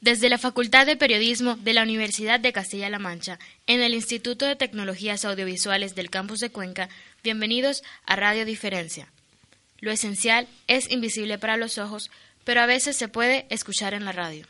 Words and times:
Desde 0.00 0.28
la 0.28 0.38
Facultad 0.38 0.86
de 0.86 0.96
Periodismo 0.96 1.56
de 1.56 1.72
la 1.72 1.82
Universidad 1.82 2.38
de 2.38 2.52
Castilla-La 2.52 2.98
Mancha, 2.98 3.38
en 3.66 3.80
el 3.80 3.94
Instituto 3.94 4.44
de 4.44 4.54
Tecnologías 4.54 5.24
Audiovisuales 5.24 5.94
del 5.94 6.10
Campus 6.10 6.40
de 6.40 6.50
Cuenca, 6.50 6.90
bienvenidos 7.24 7.82
a 8.04 8.14
Radio 8.14 8.44
Diferencia. 8.44 9.10
Lo 9.80 9.90
esencial 9.90 10.48
es 10.66 10.90
invisible 10.90 11.38
para 11.38 11.56
los 11.56 11.78
ojos, 11.78 12.10
pero 12.44 12.60
a 12.60 12.66
veces 12.66 12.96
se 12.96 13.08
puede 13.08 13.46
escuchar 13.48 13.94
en 13.94 14.04
la 14.04 14.12
radio. 14.12 14.46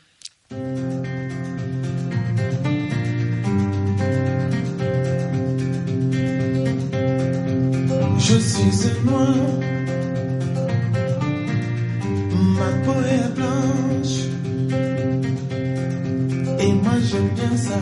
venganza 17.17 17.79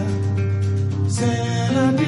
será 1.09 2.04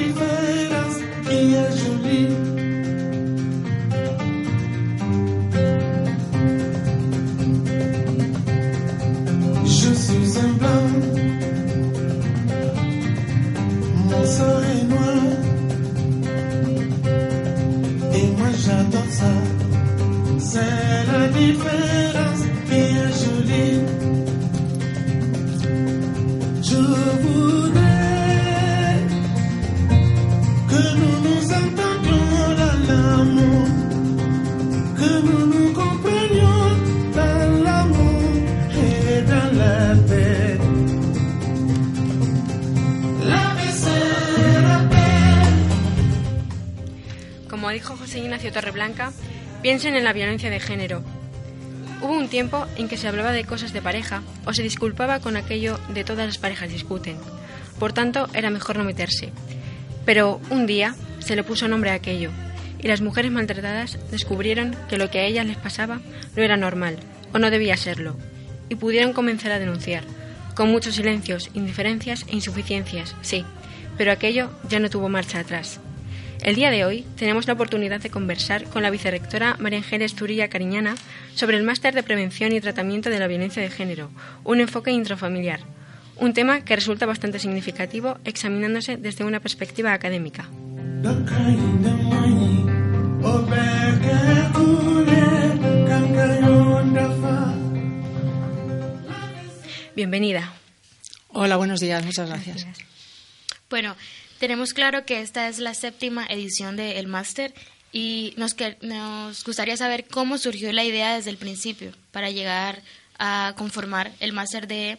Ignacio 48.18 48.52
Torreblanca, 48.52 49.12
piensen 49.62 49.96
en 49.96 50.04
la 50.04 50.12
violencia 50.12 50.50
de 50.50 50.60
género. 50.60 51.02
Hubo 52.00 52.12
un 52.12 52.28
tiempo 52.28 52.66
en 52.76 52.88
que 52.88 52.96
se 52.96 53.08
hablaba 53.08 53.32
de 53.32 53.44
cosas 53.44 53.72
de 53.72 53.82
pareja 53.82 54.22
o 54.44 54.52
se 54.52 54.62
disculpaba 54.62 55.20
con 55.20 55.36
aquello 55.36 55.78
de 55.88 56.04
todas 56.04 56.26
las 56.26 56.38
parejas 56.38 56.70
discuten. 56.70 57.16
Por 57.78 57.92
tanto, 57.92 58.28
era 58.34 58.50
mejor 58.50 58.76
no 58.76 58.84
meterse. 58.84 59.32
Pero 60.04 60.40
un 60.50 60.66
día 60.66 60.94
se 61.18 61.36
le 61.36 61.44
puso 61.44 61.68
nombre 61.68 61.90
a 61.90 61.94
aquello 61.94 62.30
y 62.80 62.88
las 62.88 63.00
mujeres 63.00 63.30
maltratadas 63.30 63.98
descubrieron 64.10 64.76
que 64.88 64.98
lo 64.98 65.10
que 65.10 65.18
a 65.18 65.24
ellas 65.24 65.46
les 65.46 65.56
pasaba 65.56 66.00
no 66.36 66.42
era 66.42 66.56
normal 66.56 66.98
o 67.32 67.38
no 67.38 67.50
debía 67.50 67.76
serlo 67.76 68.16
y 68.68 68.76
pudieron 68.76 69.12
comenzar 69.12 69.52
a 69.52 69.58
denunciar, 69.58 70.04
con 70.54 70.70
muchos 70.70 70.94
silencios, 70.94 71.50
indiferencias 71.54 72.24
e 72.28 72.36
insuficiencias, 72.36 73.14
sí, 73.22 73.44
pero 73.96 74.12
aquello 74.12 74.50
ya 74.68 74.78
no 74.78 74.90
tuvo 74.90 75.08
marcha 75.08 75.40
atrás. 75.40 75.80
El 76.42 76.54
día 76.54 76.70
de 76.70 76.84
hoy 76.84 77.04
tenemos 77.16 77.46
la 77.46 77.54
oportunidad 77.54 78.00
de 78.00 78.10
conversar 78.10 78.64
con 78.64 78.82
la 78.82 78.90
vicerrectora 78.90 79.56
María 79.58 79.78
Ángeles 79.78 80.14
Turilla 80.14 80.48
Cariñana 80.48 80.94
sobre 81.34 81.56
el 81.56 81.64
máster 81.64 81.94
de 81.94 82.02
prevención 82.02 82.52
y 82.52 82.60
tratamiento 82.60 83.10
de 83.10 83.18
la 83.18 83.26
violencia 83.26 83.60
de 83.60 83.70
género, 83.70 84.10
un 84.44 84.60
enfoque 84.60 84.92
intrafamiliar, 84.92 85.60
un 86.16 86.32
tema 86.32 86.64
que 86.64 86.76
resulta 86.76 87.06
bastante 87.06 87.38
significativo 87.38 88.18
examinándose 88.24 88.96
desde 88.96 89.24
una 89.24 89.40
perspectiva 89.40 89.92
académica. 89.92 90.48
Bienvenida. 99.94 100.52
Hola, 101.28 101.56
buenos 101.56 101.80
días, 101.80 102.04
muchas 102.04 102.28
gracias. 102.28 102.64
Bueno, 103.68 103.96
tenemos 104.38 104.72
claro 104.74 105.04
que 105.04 105.20
esta 105.20 105.48
es 105.48 105.58
la 105.58 105.74
séptima 105.74 106.26
edición 106.28 106.76
del 106.76 107.06
máster 107.06 107.54
y 107.92 108.34
nos, 108.36 108.54
que- 108.54 108.76
nos 108.82 109.44
gustaría 109.44 109.76
saber 109.76 110.06
cómo 110.06 110.38
surgió 110.38 110.72
la 110.72 110.84
idea 110.84 111.14
desde 111.16 111.30
el 111.30 111.36
principio 111.38 111.92
para 112.12 112.30
llegar 112.30 112.82
a 113.18 113.54
conformar 113.56 114.12
el 114.20 114.32
máster 114.32 114.68
de, 114.68 114.98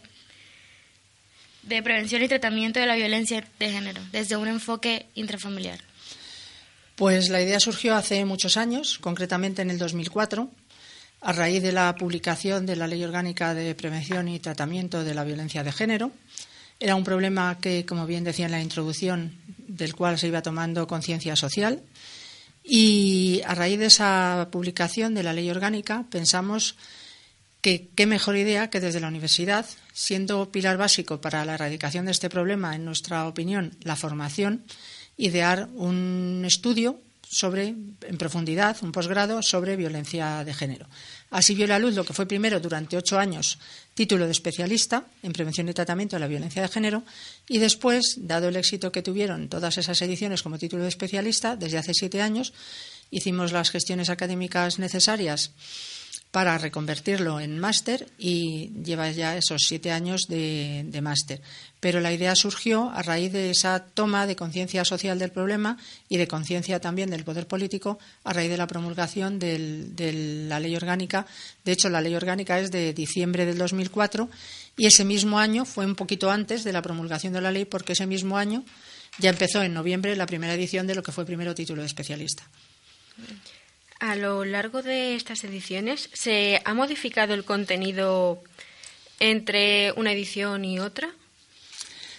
de 1.62 1.82
prevención 1.82 2.22
y 2.22 2.28
tratamiento 2.28 2.80
de 2.80 2.86
la 2.86 2.96
violencia 2.96 3.44
de 3.58 3.70
género 3.70 4.00
desde 4.12 4.36
un 4.36 4.48
enfoque 4.48 5.06
intrafamiliar. 5.14 5.80
Pues 6.96 7.30
la 7.30 7.40
idea 7.40 7.60
surgió 7.60 7.94
hace 7.96 8.24
muchos 8.26 8.56
años, 8.58 8.98
concretamente 8.98 9.62
en 9.62 9.70
el 9.70 9.78
2004, 9.78 10.50
a 11.22 11.32
raíz 11.32 11.62
de 11.62 11.72
la 11.72 11.94
publicación 11.94 12.66
de 12.66 12.76
la 12.76 12.86
Ley 12.86 13.02
Orgánica 13.04 13.54
de 13.54 13.74
Prevención 13.74 14.28
y 14.28 14.38
Tratamiento 14.38 15.02
de 15.04 15.14
la 15.14 15.24
Violencia 15.24 15.62
de 15.62 15.72
Género. 15.72 16.12
Era 16.80 16.96
un 16.96 17.04
problema 17.04 17.58
que, 17.60 17.84
como 17.84 18.06
bien 18.06 18.24
decía 18.24 18.46
en 18.46 18.52
la 18.52 18.62
introducción, 18.62 19.36
del 19.58 19.94
cual 19.94 20.18
se 20.18 20.28
iba 20.28 20.40
tomando 20.40 20.86
conciencia 20.86 21.36
social. 21.36 21.82
Y 22.64 23.42
a 23.46 23.54
raíz 23.54 23.78
de 23.78 23.86
esa 23.86 24.48
publicación 24.50 25.14
de 25.14 25.22
la 25.22 25.34
Ley 25.34 25.50
Orgánica 25.50 26.06
pensamos 26.10 26.76
que 27.60 27.88
qué 27.94 28.06
mejor 28.06 28.36
idea 28.36 28.70
que 28.70 28.80
desde 28.80 29.00
la 29.00 29.08
universidad, 29.08 29.66
siendo 29.92 30.50
pilar 30.50 30.78
básico 30.78 31.20
para 31.20 31.44
la 31.44 31.54
erradicación 31.54 32.06
de 32.06 32.12
este 32.12 32.30
problema, 32.30 32.74
en 32.74 32.86
nuestra 32.86 33.28
opinión, 33.28 33.76
la 33.82 33.96
formación, 33.96 34.64
idear 35.18 35.68
un 35.74 36.42
estudio 36.46 36.98
sobre, 37.28 37.68
en 37.68 38.18
profundidad, 38.18 38.78
un 38.82 38.92
posgrado 38.92 39.42
sobre 39.42 39.76
violencia 39.76 40.44
de 40.44 40.54
género. 40.54 40.86
Así 41.30 41.54
vio 41.54 41.66
la 41.66 41.78
luz 41.78 41.94
lo 41.94 42.04
que 42.04 42.12
fue 42.12 42.26
primero 42.26 42.58
durante 42.58 42.96
ocho 42.96 43.18
años 43.18 43.58
título 43.94 44.26
de 44.26 44.32
especialista 44.32 45.04
en 45.22 45.32
prevención 45.32 45.68
y 45.68 45.74
tratamiento 45.74 46.16
de 46.16 46.20
la 46.20 46.26
violencia 46.26 46.62
de 46.62 46.68
género 46.68 47.04
y 47.48 47.58
después, 47.58 48.16
dado 48.18 48.48
el 48.48 48.56
éxito 48.56 48.90
que 48.90 49.02
tuvieron 49.02 49.48
todas 49.48 49.78
esas 49.78 50.00
ediciones 50.02 50.42
como 50.42 50.58
título 50.58 50.82
de 50.82 50.88
especialista, 50.88 51.56
desde 51.56 51.78
hace 51.78 51.94
siete 51.94 52.20
años 52.20 52.52
hicimos 53.10 53.52
las 53.52 53.70
gestiones 53.70 54.10
académicas 54.10 54.78
necesarias 54.78 55.52
para 56.30 56.58
reconvertirlo 56.58 57.40
en 57.40 57.58
máster 57.58 58.08
y 58.16 58.70
lleva 58.84 59.10
ya 59.10 59.36
esos 59.36 59.62
siete 59.66 59.90
años 59.90 60.22
de, 60.28 61.00
máster. 61.02 61.42
Pero 61.80 61.98
la 61.98 62.12
idea 62.12 62.36
surgió 62.36 62.90
a 62.90 63.02
raíz 63.02 63.32
de 63.32 63.50
esa 63.50 63.84
toma 63.84 64.26
de 64.26 64.36
conciencia 64.36 64.84
social 64.84 65.18
del 65.18 65.32
problema 65.32 65.76
y 66.08 66.18
de 66.18 66.28
conciencia 66.28 66.80
también 66.80 67.10
del 67.10 67.24
poder 67.24 67.48
político 67.48 67.98
a 68.22 68.32
raíz 68.32 68.50
de 68.50 68.58
la 68.58 68.68
promulgación 68.68 69.40
de 69.40 70.46
la 70.48 70.60
ley 70.60 70.76
orgánica. 70.76 71.26
De 71.64 71.72
hecho, 71.72 71.88
la 71.88 72.00
ley 72.00 72.14
orgánica 72.14 72.60
es 72.60 72.70
de 72.70 72.92
diciembre 72.92 73.44
del 73.44 73.58
2004 73.58 74.28
y 74.76 74.86
ese 74.86 75.04
mismo 75.04 75.38
año 75.40 75.64
fue 75.64 75.84
un 75.84 75.96
poquito 75.96 76.30
antes 76.30 76.62
de 76.62 76.72
la 76.72 76.82
promulgación 76.82 77.32
de 77.32 77.40
la 77.40 77.50
ley 77.50 77.64
porque 77.64 77.94
ese 77.94 78.06
mismo 78.06 78.38
año 78.38 78.64
ya 79.18 79.30
empezó 79.30 79.62
en 79.62 79.74
noviembre 79.74 80.14
la 80.14 80.26
primera 80.26 80.54
edición 80.54 80.86
de 80.86 80.94
lo 80.94 81.02
que 81.02 81.12
fue 81.12 81.26
primero 81.26 81.54
título 81.56 81.82
de 81.82 81.86
especialista. 81.86 82.44
A 84.00 84.16
lo 84.16 84.46
largo 84.46 84.82
de 84.82 85.14
estas 85.14 85.44
ediciones, 85.44 86.08
¿se 86.14 86.62
ha 86.64 86.72
modificado 86.72 87.34
el 87.34 87.44
contenido 87.44 88.42
entre 89.18 89.92
una 89.92 90.12
edición 90.12 90.64
y 90.64 90.80
otra? 90.80 91.10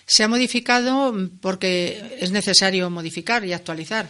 Se 0.05 0.23
ha 0.23 0.27
modificado 0.27 1.15
porque 1.41 2.17
es 2.19 2.31
necesario 2.31 2.89
modificar 2.91 3.43
y 3.45 3.53
actualizar. 3.53 4.07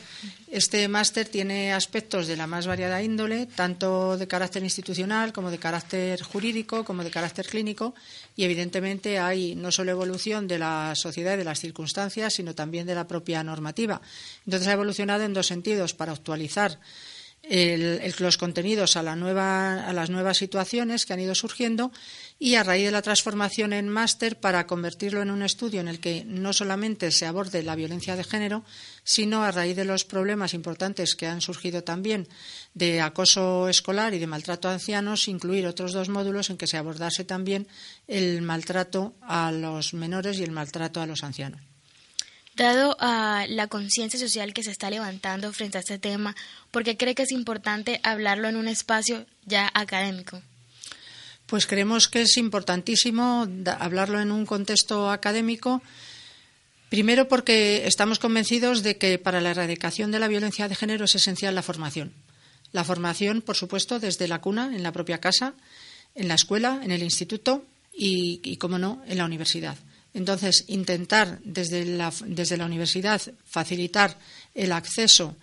Este 0.49 0.85
máster 0.89 1.29
tiene 1.29 1.71
aspectos 1.71 2.27
de 2.27 2.35
la 2.35 2.45
más 2.45 2.67
variada 2.67 3.01
índole, 3.01 3.45
tanto 3.45 4.17
de 4.17 4.27
carácter 4.27 4.63
institucional 4.63 5.31
como 5.31 5.49
de 5.49 5.57
carácter 5.57 6.21
jurídico, 6.23 6.83
como 6.83 7.05
de 7.05 7.11
carácter 7.11 7.47
clínico, 7.47 7.95
y 8.35 8.43
evidentemente 8.43 9.17
hay 9.17 9.55
no 9.55 9.71
solo 9.71 9.91
evolución 9.91 10.45
de 10.45 10.59
la 10.59 10.91
sociedad 10.95 11.35
y 11.35 11.37
de 11.37 11.45
las 11.45 11.61
circunstancias, 11.61 12.33
sino 12.33 12.53
también 12.53 12.85
de 12.85 12.95
la 12.95 13.07
propia 13.07 13.43
normativa. 13.45 14.01
Entonces 14.45 14.67
ha 14.67 14.73
evolucionado 14.73 15.23
en 15.23 15.33
dos 15.33 15.47
sentidos, 15.47 15.93
para 15.93 16.11
actualizar 16.11 16.79
los 17.43 18.37
contenidos 18.37 18.95
a, 18.95 19.03
la 19.03 19.15
nueva- 19.15 19.85
a 19.87 19.93
las 19.93 20.09
nuevas 20.09 20.37
situaciones 20.37 21.05
que 21.05 21.13
han 21.13 21.19
ido 21.19 21.35
surgiendo 21.35 21.91
y 22.39 22.55
a 22.55 22.63
raíz 22.63 22.85
de 22.85 22.91
la 22.91 23.01
transformación 23.01 23.73
en 23.73 23.89
máster 23.89 24.39
para 24.39 24.65
convertirlo 24.67 25.21
en 25.21 25.31
un 25.31 25.43
estudio 25.43 25.81
en 25.81 25.87
el 25.87 25.99
que 25.99 26.23
no 26.25 26.53
solamente 26.53 27.11
se 27.11 27.25
aborde 27.25 27.61
la 27.63 27.75
violencia 27.75 28.15
de 28.15 28.23
género, 28.23 28.63
sino 29.03 29.43
a 29.43 29.51
raíz 29.51 29.75
de 29.75 29.85
los 29.85 30.05
problemas 30.05 30.53
importantes 30.53 31.15
que 31.15 31.27
han 31.27 31.41
surgido 31.41 31.83
también 31.83 32.27
de 32.73 33.01
acoso 33.01 33.67
escolar 33.69 34.13
y 34.13 34.19
de 34.19 34.27
maltrato 34.27 34.69
a 34.69 34.73
ancianos, 34.73 35.27
incluir 35.27 35.67
otros 35.67 35.93
dos 35.93 36.09
módulos 36.09 36.49
en 36.49 36.57
que 36.57 36.67
se 36.67 36.77
abordase 36.77 37.25
también 37.25 37.67
el 38.07 38.41
maltrato 38.41 39.15
a 39.21 39.51
los 39.51 39.93
menores 39.93 40.37
y 40.39 40.43
el 40.43 40.51
maltrato 40.51 41.01
a 41.01 41.05
los 41.07 41.23
ancianos. 41.23 41.61
Dado 42.55 42.97
a 42.99 43.45
la 43.47 43.67
conciencia 43.67 44.19
social 44.19 44.53
que 44.53 44.63
se 44.63 44.71
está 44.71 44.89
levantando 44.89 45.53
frente 45.53 45.77
a 45.77 45.81
este 45.81 45.99
tema, 45.99 46.35
¿por 46.69 46.83
qué 46.83 46.97
cree 46.97 47.15
que 47.15 47.23
es 47.23 47.31
importante 47.31 48.01
hablarlo 48.03 48.49
en 48.49 48.57
un 48.57 48.67
espacio 48.67 49.25
ya 49.45 49.71
académico? 49.73 50.41
Pues 51.45 51.65
creemos 51.65 52.07
que 52.07 52.21
es 52.21 52.37
importantísimo 52.37 53.47
hablarlo 53.79 54.19
en 54.19 54.31
un 54.31 54.45
contexto 54.45 55.09
académico. 55.09 55.81
Primero 56.89 57.29
porque 57.29 57.87
estamos 57.87 58.19
convencidos 58.19 58.83
de 58.83 58.97
que 58.97 59.17
para 59.17 59.39
la 59.39 59.51
erradicación 59.51 60.11
de 60.11 60.19
la 60.19 60.27
violencia 60.27 60.67
de 60.67 60.75
género 60.75 61.05
es 61.05 61.15
esencial 61.15 61.55
la 61.55 61.61
formación. 61.61 62.13
La 62.73 62.83
formación, 62.83 63.41
por 63.41 63.55
supuesto, 63.55 63.99
desde 63.99 64.27
la 64.27 64.39
cuna, 64.39 64.75
en 64.75 64.83
la 64.83 64.91
propia 64.91 65.19
casa, 65.19 65.53
en 66.15 66.27
la 66.27 66.35
escuela, 66.35 66.81
en 66.83 66.91
el 66.91 67.03
instituto 67.03 67.65
y, 67.93 68.41
y 68.43 68.57
como 68.57 68.77
no, 68.77 69.01
en 69.07 69.17
la 69.17 69.25
universidad. 69.25 69.77
Entonces, 70.13 70.65
intentar 70.67 71.39
desde 71.43 71.85
la, 71.85 72.65
universidad 72.65 73.21
facilitar 73.45 74.17
el 74.53 74.71
acceso 74.71 75.37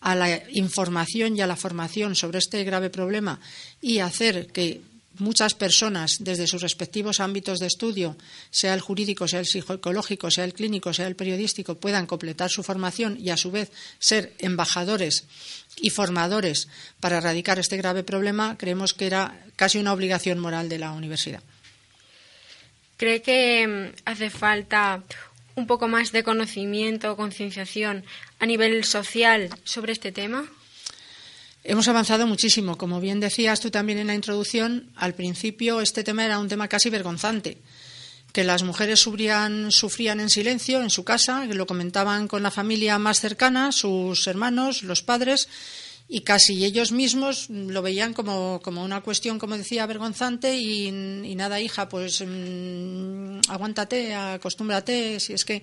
a 0.00 0.14
la 0.14 0.42
información 0.50 1.36
y 1.36 1.42
a 1.42 1.46
la 1.46 1.56
formación 1.56 2.14
sobre 2.14 2.38
este 2.38 2.64
grave 2.64 2.90
problema 2.90 3.40
y 3.80 3.98
hacer 3.98 4.48
que 4.48 4.80
muchas 5.18 5.54
personas 5.54 6.16
desde 6.20 6.46
sus 6.46 6.62
respectivos 6.62 7.20
ámbitos 7.20 7.60
de 7.60 7.66
estudio, 7.66 8.16
sea 8.50 8.74
el 8.74 8.80
jurídico, 8.80 9.28
sea 9.28 9.40
el 9.40 9.46
psicológico, 9.46 10.30
sea 10.30 10.44
el 10.44 10.54
clínico, 10.54 10.92
sea 10.92 11.06
el 11.06 11.16
periodístico, 11.16 11.76
puedan 11.76 12.06
completar 12.06 12.50
su 12.50 12.62
formación 12.62 13.16
y 13.20 13.30
a 13.30 13.36
su 13.36 13.50
vez 13.50 13.70
ser 13.98 14.34
embajadores 14.38 15.24
y 15.76 15.90
formadores 15.90 16.68
para 16.98 17.18
erradicar 17.18 17.58
este 17.58 17.76
grave 17.76 18.02
problema, 18.02 18.56
creemos 18.58 18.94
que 18.94 19.06
era 19.06 19.44
casi 19.56 19.78
una 19.78 19.92
obligación 19.92 20.38
moral 20.38 20.68
de 20.68 20.78
la 20.78 20.92
universidad. 20.92 21.42
¿Cree 22.96 23.22
que 23.22 23.66
mm, 23.66 23.96
hace 24.04 24.30
falta 24.30 25.02
un 25.56 25.66
poco 25.66 25.88
más 25.88 26.12
de 26.12 26.22
conocimiento 26.22 27.12
o 27.12 27.16
concienciación 27.16 28.04
a 28.38 28.46
nivel 28.46 28.84
social 28.84 29.50
sobre 29.64 29.92
este 29.92 30.12
tema? 30.12 30.44
Hemos 31.62 31.88
avanzado 31.88 32.26
muchísimo. 32.26 32.76
Como 32.76 33.00
bien 33.00 33.20
decías 33.20 33.60
tú 33.60 33.70
también 33.70 33.98
en 33.98 34.08
la 34.08 34.14
introducción, 34.14 34.90
al 34.96 35.14
principio 35.14 35.80
este 35.80 36.04
tema 36.04 36.24
era 36.24 36.38
un 36.38 36.48
tema 36.48 36.68
casi 36.68 36.90
vergonzante, 36.90 37.58
que 38.32 38.44
las 38.44 38.64
mujeres 38.64 39.00
sufrían, 39.00 39.72
sufrían 39.72 40.20
en 40.20 40.28
silencio 40.28 40.82
en 40.82 40.90
su 40.90 41.04
casa, 41.04 41.46
que 41.48 41.54
lo 41.54 41.66
comentaban 41.66 42.28
con 42.28 42.42
la 42.42 42.50
familia 42.50 42.98
más 42.98 43.20
cercana, 43.20 43.72
sus 43.72 44.26
hermanos, 44.26 44.82
los 44.82 45.02
padres, 45.02 45.48
y 46.08 46.20
casi 46.20 46.64
ellos 46.64 46.92
mismos 46.92 47.48
lo 47.48 47.82
veían 47.82 48.12
como, 48.12 48.60
como 48.62 48.84
una 48.84 49.00
cuestión, 49.00 49.38
como 49.38 49.56
decía, 49.56 49.86
vergonzante 49.86 50.56
y, 50.56 50.90
nada, 51.34 51.60
hija, 51.60 51.88
pues 51.88 52.22
mm, 52.26 53.40
aguántate, 53.48 54.14
acostúmbrate, 54.14 55.18
si 55.18 55.32
es 55.32 55.44
que, 55.44 55.62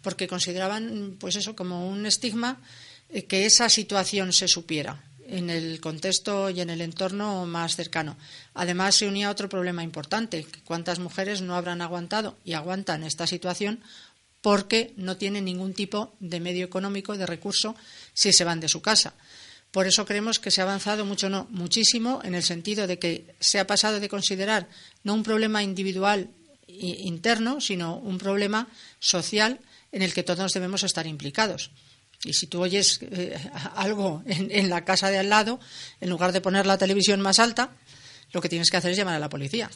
porque 0.00 0.28
consideraban, 0.28 1.16
pues 1.18 1.36
eso, 1.36 1.56
como 1.56 1.88
un 1.88 2.06
estigma 2.06 2.60
eh, 3.08 3.24
que 3.24 3.44
esa 3.44 3.68
situación 3.68 4.32
se 4.32 4.48
supiera 4.48 5.02
en 5.26 5.50
el 5.50 5.80
contexto 5.80 6.50
y 6.50 6.60
en 6.60 6.70
el 6.70 6.80
entorno 6.80 7.46
más 7.46 7.74
cercano. 7.74 8.16
Además, 8.54 8.96
se 8.96 9.08
unía 9.08 9.30
otro 9.30 9.48
problema 9.48 9.82
importante, 9.82 10.46
cuántas 10.64 10.98
mujeres 10.98 11.40
no 11.40 11.56
habrán 11.56 11.80
aguantado 11.80 12.36
y 12.44 12.52
aguantan 12.52 13.02
esta 13.02 13.26
situación 13.26 13.80
porque 14.42 14.92
no 14.96 15.16
tienen 15.16 15.44
ningún 15.44 15.72
tipo 15.72 16.14
de 16.20 16.40
medio 16.40 16.64
económico, 16.64 17.16
de 17.16 17.26
recurso, 17.26 17.76
si 18.12 18.32
se 18.32 18.44
van 18.44 18.60
de 18.60 18.68
su 18.68 18.82
casa. 18.82 19.14
Por 19.72 19.86
eso 19.86 20.04
creemos 20.04 20.38
que 20.38 20.50
se 20.50 20.60
ha 20.60 20.64
avanzado 20.64 21.04
mucho, 21.04 21.28
no, 21.30 21.48
muchísimo, 21.50 22.20
en 22.22 22.34
el 22.34 22.42
sentido 22.42 22.86
de 22.86 22.98
que 22.98 23.34
se 23.40 23.58
ha 23.58 23.66
pasado 23.66 24.00
de 24.00 24.08
considerar 24.08 24.68
no 25.02 25.14
un 25.14 25.22
problema 25.22 25.62
individual 25.62 26.28
interno, 26.68 27.60
sino 27.60 27.96
un 27.96 28.18
problema 28.18 28.68
social 29.00 29.60
en 29.90 30.02
el 30.02 30.12
que 30.12 30.22
todos 30.22 30.52
debemos 30.52 30.82
estar 30.82 31.06
implicados. 31.06 31.70
Y 32.24 32.34
si 32.34 32.46
tú 32.46 32.62
oyes 32.62 33.00
eh, 33.02 33.36
algo 33.74 34.22
en, 34.26 34.68
la 34.68 34.84
casa 34.84 35.10
de 35.10 35.18
al 35.18 35.28
lado, 35.28 35.58
en 36.00 36.10
lugar 36.10 36.32
de 36.32 36.40
poner 36.40 36.66
la 36.66 36.78
televisión 36.78 37.20
más 37.20 37.38
alta, 37.38 37.72
lo 38.32 38.40
que 38.40 38.48
tienes 38.48 38.70
que 38.70 38.76
hacer 38.76 38.92
es 38.92 38.96
llamar 38.96 39.16
a 39.16 39.18
la 39.18 39.28
policía. 39.28 39.70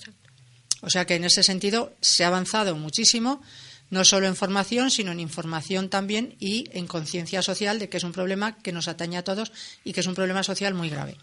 O 0.82 0.90
sea 0.90 1.06
que 1.06 1.16
en 1.16 1.24
ese 1.24 1.42
sentido 1.42 1.94
se 2.00 2.22
ha 2.24 2.28
avanzado 2.28 2.76
muchísimo 2.76 3.42
no 3.90 4.04
solo 4.04 4.26
en 4.26 4.36
formación, 4.36 4.90
sino 4.90 5.12
en 5.12 5.20
información 5.20 5.88
también 5.88 6.34
y 6.40 6.68
en 6.72 6.86
conciencia 6.86 7.42
social 7.42 7.78
de 7.78 7.88
que 7.88 7.96
es 7.98 8.04
un 8.04 8.12
problema 8.12 8.56
que 8.58 8.72
nos 8.72 8.88
atañe 8.88 9.16
a 9.16 9.24
todos 9.24 9.52
y 9.84 9.92
que 9.92 10.00
es 10.00 10.06
un 10.06 10.14
problema 10.14 10.42
social 10.42 10.74
muy 10.74 10.88
grave. 10.88 11.16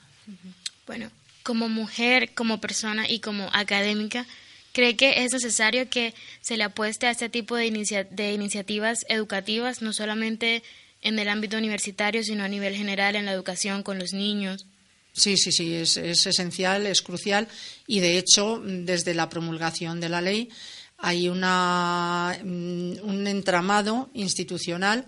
Bueno, 0.87 1.11
como 1.43 1.69
mujer, 1.69 2.33
como 2.33 2.61
persona 2.61 3.09
y 3.09 3.19
como 3.19 3.49
académica, 3.53 4.25
¿cree 4.71 4.95
que 4.95 5.23
es 5.23 5.33
necesario 5.33 5.89
que 5.89 6.13
se 6.41 6.57
le 6.57 6.63
apueste 6.63 7.07
a 7.07 7.11
este 7.11 7.29
tipo 7.29 7.55
de, 7.55 8.07
de 8.09 8.33
iniciativas 8.33 9.05
educativas, 9.09 9.81
no 9.81 9.93
solamente 9.93 10.63
en 11.01 11.19
el 11.19 11.27
ámbito 11.27 11.57
universitario, 11.57 12.23
sino 12.23 12.43
a 12.43 12.47
nivel 12.47 12.75
general 12.75 13.15
en 13.15 13.25
la 13.25 13.33
educación 13.33 13.83
con 13.83 13.99
los 13.99 14.13
niños? 14.13 14.65
Sí, 15.11 15.37
sí, 15.37 15.51
sí, 15.51 15.75
es, 15.75 15.97
es 15.97 16.25
esencial, 16.25 16.87
es 16.87 17.01
crucial 17.01 17.47
y, 17.85 17.99
de 17.99 18.17
hecho, 18.17 18.59
desde 18.65 19.13
la 19.13 19.29
promulgación 19.29 19.99
de 19.99 20.09
la 20.09 20.21
ley, 20.21 20.49
hay 21.05 21.27
una, 21.27 22.37
mm, 22.43 22.93
un 23.03 23.27
entramado 23.27 24.09
institucional 24.13 25.05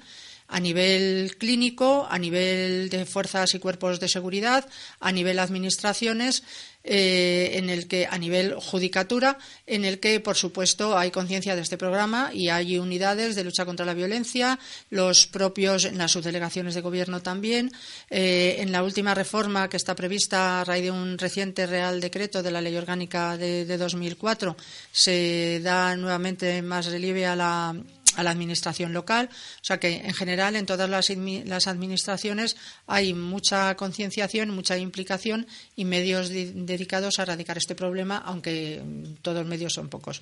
a 0.48 0.60
nivel 0.60 1.36
clínico, 1.38 2.08
a 2.10 2.20
nivel 2.20 2.90
de 2.90 3.06
fuerzas 3.06 3.54
y 3.56 3.60
cuerpos 3.60 4.00
de 4.00 4.08
seguridad, 4.08 4.68
a 5.00 5.12
nivel 5.12 5.40
administraciones, 5.40 6.44
eh, 6.88 7.58
en 7.58 7.72
el 7.72 7.88
que 7.88 8.06
a 8.06 8.16
nivel 8.20 8.54
judicatura, 8.54 9.40
en 9.66 9.86
el 9.86 10.00
que 10.00 10.20
por 10.20 10.36
supuesto 10.36 10.96
hay 10.96 11.10
conciencia 11.10 11.56
de 11.56 11.64
este 11.64 11.80
programa 11.80 12.30
y 12.32 12.50
hay 12.50 12.78
unidades 12.78 13.36
de 13.36 13.44
lucha 13.44 13.66
contra 13.66 13.88
la 13.88 13.96
violencia, 13.96 14.60
los 14.92 15.26
propios 15.26 15.86
en 15.86 15.98
las 15.98 16.12
subdelegaciones 16.12 16.76
de 16.76 16.82
gobierno 16.82 17.24
también. 17.24 17.72
Eh, 18.12 18.58
en 18.60 18.72
la 18.72 18.84
última 18.84 19.16
reforma 19.16 19.68
que 19.68 19.78
está 19.78 19.96
prevista 19.96 20.62
a 20.62 20.64
raíz 20.64 20.84
de 20.84 20.92
un 20.92 21.18
reciente 21.18 21.66
Real 21.66 22.00
Decreto 22.00 22.44
de 22.44 22.52
la 22.52 22.62
Ley 22.62 22.76
Orgánica 22.78 23.36
de, 23.36 23.66
de 23.66 23.78
2004 23.78 24.56
se 24.92 25.62
da 25.64 25.96
nuevamente 25.96 26.62
más 26.62 26.86
relieve 26.86 27.26
a 27.26 27.36
la 27.36 27.76
a 28.16 28.24
la 28.24 28.32
administración 28.32 28.94
local. 28.94 29.30
O 29.62 29.64
sea 29.64 29.80
que, 29.80 29.98
en 29.98 30.14
general, 30.14 30.56
en 30.56 30.66
todas 30.66 30.90
las, 30.90 31.68
administraciones 31.68 32.56
hay 32.88 33.14
mucha 33.14 33.76
concienciación, 33.76 34.50
mucha 34.50 34.78
implicación 34.78 35.48
y 35.76 35.86
medios 35.86 36.30
dedicados 36.30 37.20
a 37.20 37.24
erradicar 37.24 37.58
este 37.58 37.76
problema, 37.76 38.18
aunque 38.18 38.82
mm, 38.84 39.22
todos 39.22 39.40
los 39.40 39.48
medios 39.48 39.74
son 39.74 39.90
pocos. 39.90 40.22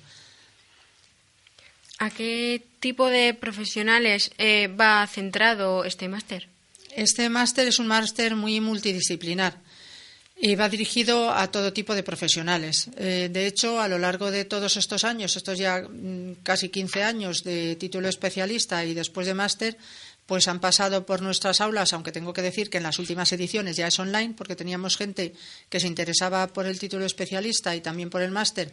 ¿A 1.98 2.10
qué 2.10 2.62
tipo 2.80 3.08
de 3.08 3.34
profesionales 3.34 4.32
eh, 4.38 4.68
va 4.68 5.06
centrado 5.06 5.84
este 5.84 6.08
máster? 6.08 6.48
Este 6.94 7.28
máster 7.28 7.66
es 7.68 7.78
un 7.78 7.86
máster 7.86 8.36
muy 8.36 8.60
multidisciplinar. 8.60 9.63
Y 10.46 10.56
va 10.56 10.68
dirigido 10.68 11.32
a 11.32 11.50
todo 11.50 11.72
tipo 11.72 11.94
de 11.94 12.02
profesionales. 12.02 12.90
Eh, 12.98 13.30
de 13.32 13.46
hecho, 13.46 13.80
a 13.80 13.88
lo 13.88 13.98
largo 13.98 14.30
de 14.30 14.44
todos 14.44 14.76
estos 14.76 15.02
años, 15.02 15.36
estos 15.36 15.56
ya 15.56 15.80
mm, 15.80 16.42
casi 16.42 16.68
15 16.68 17.02
años 17.02 17.44
de 17.44 17.76
título 17.76 18.08
especialista 18.10 18.84
y 18.84 18.92
después 18.92 19.26
de 19.26 19.32
máster, 19.32 19.78
pues 20.26 20.46
han 20.46 20.60
pasado 20.60 21.06
por 21.06 21.22
nuestras 21.22 21.62
aulas, 21.62 21.94
aunque 21.94 22.12
tengo 22.12 22.34
que 22.34 22.42
decir 22.42 22.68
que 22.68 22.76
en 22.76 22.82
las 22.82 22.98
últimas 22.98 23.32
ediciones 23.32 23.76
ya 23.76 23.86
es 23.86 23.98
online, 23.98 24.34
porque 24.36 24.54
teníamos 24.54 24.98
gente 24.98 25.32
que 25.70 25.80
se 25.80 25.86
interesaba 25.86 26.46
por 26.48 26.66
el 26.66 26.78
título 26.78 27.06
especialista 27.06 27.74
y 27.74 27.80
también 27.80 28.10
por 28.10 28.20
el 28.20 28.30
máster 28.30 28.70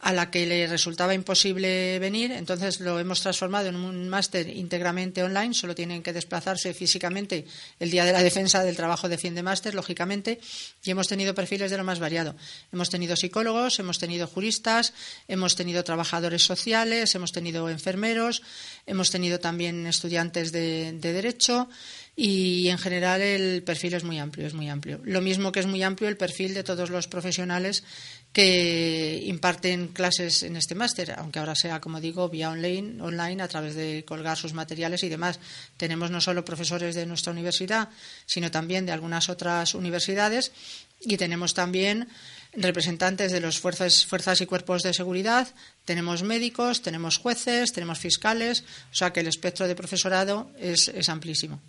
a 0.00 0.12
la 0.12 0.30
que 0.30 0.46
le 0.46 0.66
resultaba 0.66 1.12
imposible 1.12 1.98
venir, 1.98 2.32
entonces 2.32 2.80
lo 2.80 2.98
hemos 2.98 3.20
transformado 3.20 3.68
en 3.68 3.76
un 3.76 4.08
máster 4.08 4.48
íntegramente 4.48 5.22
online, 5.22 5.52
solo 5.52 5.74
tienen 5.74 6.02
que 6.02 6.14
desplazarse 6.14 6.72
físicamente 6.72 7.44
el 7.78 7.90
día 7.90 8.06
de 8.06 8.12
la 8.12 8.22
defensa 8.22 8.64
del 8.64 8.76
trabajo 8.76 9.08
de 9.10 9.18
fin 9.18 9.34
de 9.34 9.42
máster, 9.42 9.74
lógicamente, 9.74 10.40
y 10.82 10.90
hemos 10.90 11.06
tenido 11.06 11.34
perfiles 11.34 11.70
de 11.70 11.76
lo 11.76 11.84
más 11.84 11.98
variado. 11.98 12.34
Hemos 12.72 12.88
tenido 12.88 13.14
psicólogos, 13.14 13.78
hemos 13.78 13.98
tenido 13.98 14.26
juristas, 14.26 14.94
hemos 15.28 15.54
tenido 15.54 15.84
trabajadores 15.84 16.42
sociales, 16.42 17.14
hemos 17.14 17.32
tenido 17.32 17.68
enfermeros, 17.68 18.42
hemos 18.86 19.10
tenido 19.10 19.38
también 19.38 19.86
estudiantes 19.86 20.50
de, 20.50 20.92
de 20.92 21.12
derecho, 21.12 21.68
y 22.16 22.68
en 22.68 22.78
general 22.78 23.22
el 23.22 23.62
perfil 23.62 23.94
es 23.94 24.04
muy 24.04 24.18
amplio, 24.18 24.46
es 24.46 24.54
muy 24.54 24.68
amplio. 24.68 25.00
Lo 25.04 25.20
mismo 25.20 25.52
que 25.52 25.60
es 25.60 25.66
muy 25.66 25.82
amplio 25.82 26.08
el 26.08 26.16
perfil 26.16 26.54
de 26.54 26.64
todos 26.64 26.90
los 26.90 27.08
profesionales 27.08 27.84
que 28.32 29.22
imparten 29.24 29.88
clases 29.88 30.42
en 30.42 30.56
este 30.56 30.74
máster, 30.74 31.14
aunque 31.16 31.38
ahora 31.38 31.54
sea, 31.54 31.80
como 31.80 32.00
digo, 32.00 32.28
vía 32.28 32.50
online, 32.50 33.02
online 33.02 33.42
a 33.42 33.48
través 33.48 33.74
de 33.74 34.04
colgar 34.04 34.36
sus 34.36 34.52
materiales 34.52 35.02
y 35.02 35.08
demás. 35.08 35.40
Tenemos 35.76 36.10
no 36.10 36.20
solo 36.20 36.44
profesores 36.44 36.94
de 36.94 37.06
nuestra 37.06 37.32
universidad, 37.32 37.88
sino 38.26 38.50
también 38.50 38.86
de 38.86 38.92
algunas 38.92 39.28
otras 39.28 39.74
universidades 39.74 40.52
y 41.00 41.16
tenemos 41.16 41.54
también 41.54 42.08
representantes 42.52 43.32
de 43.32 43.40
las 43.40 43.58
fuerzas, 43.58 44.04
fuerzas 44.04 44.40
y 44.40 44.46
cuerpos 44.46 44.82
de 44.82 44.92
seguridad, 44.92 45.48
tenemos 45.84 46.22
médicos, 46.22 46.82
tenemos 46.82 47.18
jueces, 47.18 47.72
tenemos 47.72 47.98
fiscales, 47.98 48.64
o 48.92 48.94
sea 48.94 49.12
que 49.12 49.20
el 49.20 49.28
espectro 49.28 49.68
de 49.68 49.76
profesorado 49.76 50.50
es, 50.58 50.88
es 50.88 51.08
amplísimo. 51.08 51.60